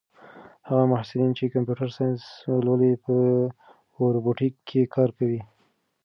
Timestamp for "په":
3.03-3.13